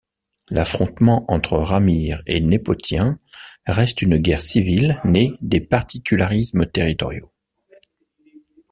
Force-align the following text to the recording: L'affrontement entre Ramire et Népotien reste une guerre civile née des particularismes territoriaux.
L'affrontement 0.49 1.25
entre 1.31 1.59
Ramire 1.59 2.23
et 2.25 2.41
Népotien 2.41 3.19
reste 3.67 4.01
une 4.01 4.17
guerre 4.17 4.41
civile 4.41 4.99
née 5.05 5.33
des 5.41 5.61
particularismes 5.61 6.65
territoriaux. 6.65 7.31